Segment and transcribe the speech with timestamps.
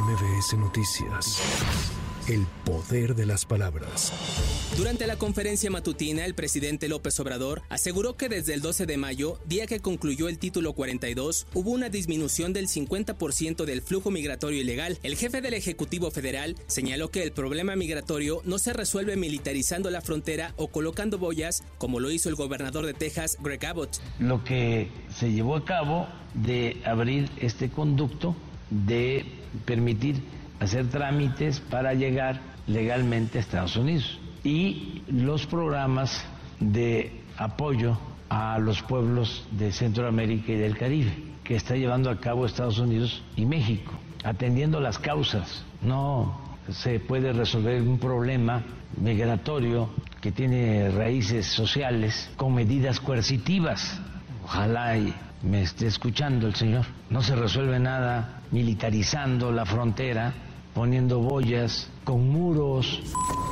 [0.00, 1.40] MBS Noticias.
[2.28, 4.12] El poder de las palabras.
[4.76, 9.38] Durante la conferencia matutina, el presidente López Obrador aseguró que desde el 12 de mayo,
[9.46, 14.98] día que concluyó el título 42, hubo una disminución del 50% del flujo migratorio ilegal.
[15.02, 20.02] El jefe del Ejecutivo Federal señaló que el problema migratorio no se resuelve militarizando la
[20.02, 23.96] frontera o colocando boyas, como lo hizo el gobernador de Texas, Greg Abbott.
[24.18, 28.36] Lo que se llevó a cabo de abrir este conducto,
[28.70, 29.24] de
[29.64, 30.22] permitir
[30.60, 36.24] hacer trámites para llegar legalmente a Estados Unidos y los programas
[36.60, 41.12] de apoyo a los pueblos de Centroamérica y del Caribe
[41.46, 43.92] que está llevando a cabo Estados Unidos y México,
[44.24, 45.64] atendiendo las causas.
[45.80, 48.64] No se puede resolver un problema
[49.00, 54.00] migratorio que tiene raíces sociales con medidas coercitivas.
[54.46, 56.86] Ojalá y me esté escuchando el señor.
[57.10, 60.32] No se resuelve nada militarizando la frontera
[60.72, 63.02] poniendo boyas, con muros.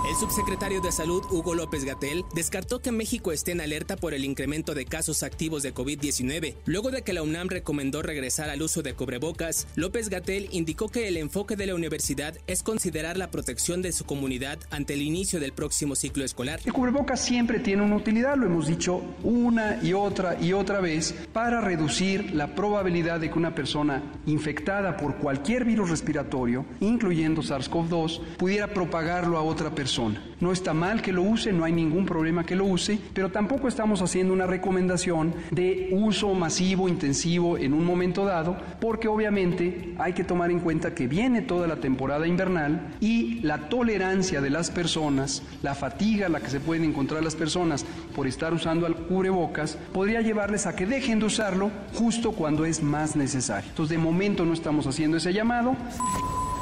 [0.07, 4.27] El subsecretario de Salud, Hugo López Gatel, descartó que México esté en alerta por el
[4.27, 6.57] incremento de casos activos de COVID-19.
[6.67, 11.09] Luego de que la UNAM recomendó regresar al uso de cubrebocas, López Gatel indicó que
[11.09, 15.41] el enfoque de la universidad es considerar la protección de su comunidad ante el inicio
[15.41, 16.61] del próximo ciclo escolar.
[16.67, 21.15] El cubrebocas siempre tiene una utilidad, lo hemos dicho una y otra y otra vez,
[21.33, 28.37] para reducir la probabilidad de que una persona infectada por cualquier virus respiratorio, incluyendo SARS-CoV-2,
[28.37, 29.94] pudiera propagarlo a otra persona.
[30.41, 33.69] No está mal que lo use, no hay ningún problema que lo use, pero tampoco
[33.69, 40.13] estamos haciendo una recomendación de uso masivo, intensivo en un momento dado, porque obviamente hay
[40.13, 44.71] que tomar en cuenta que viene toda la temporada invernal y la tolerancia de las
[44.71, 47.85] personas, la fatiga a la que se pueden encontrar las personas
[48.15, 52.83] por estar usando el cubrebocas, podría llevarles a que dejen de usarlo justo cuando es
[52.83, 53.71] más necesario.
[53.71, 55.77] Entonces, de momento no estamos haciendo ese llamado.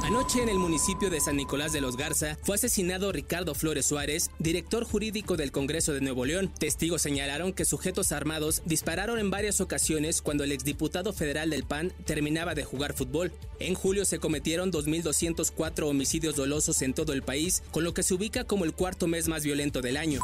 [0.05, 4.33] Anoche en el municipio de San Nicolás de los Garza fue asesinado Ricardo Flores Suárez,
[4.41, 6.53] director jurídico del Congreso de Nuevo León.
[6.59, 11.93] Testigos señalaron que sujetos armados dispararon en varias ocasiones cuando el exdiputado federal del PAN
[12.05, 13.33] terminaba de jugar fútbol.
[13.61, 18.15] En julio se cometieron 2.204 homicidios dolosos en todo el país, con lo que se
[18.15, 20.21] ubica como el cuarto mes más violento del año.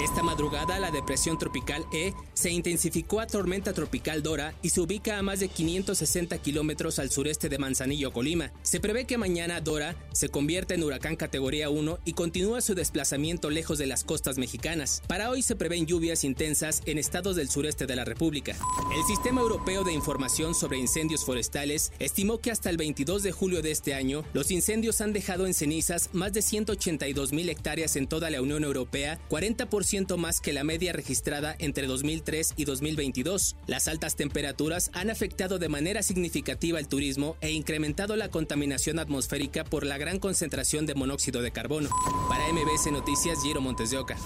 [0.00, 5.18] Esta madrugada la depresión tropical E se intensificó a tormenta tropical Dora y se ubica
[5.18, 8.52] a más de 560 kilómetros al sureste de Manzanillo, Colima.
[8.62, 13.50] Se prevé que mañana Dora se convierte en huracán categoría 1 y continúa su desplazamiento
[13.50, 15.02] lejos de las costas mexicanas.
[15.08, 18.56] Para hoy se prevén lluvias intensas en estados del sureste de la República.
[18.96, 23.62] El Sistema Europeo de Información sobre Incendios Forestales estimó que hasta el 22 de julio
[23.62, 28.06] de este año, los incendios han dejado en cenizas más de 182 mil hectáreas en
[28.06, 33.56] toda la Unión Europea, 40% más que la media registrada entre 2003 y 2022.
[33.66, 39.64] Las altas temperaturas han afectado de manera significativa el turismo e incrementado la contaminación atmosférica
[39.64, 41.88] por la gran concentración de monóxido de carbono.
[42.28, 44.16] Para MBS Noticias, Giro Montes de Oca.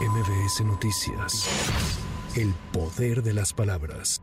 [0.00, 1.48] MBS Noticias.
[2.36, 4.20] El poder de las palabras.